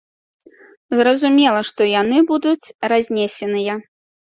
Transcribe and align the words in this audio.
Зразумела, 1.01 1.61
што 1.69 1.81
яны 2.01 2.25
будуць 2.35 2.69
разнесеныя. 2.95 3.83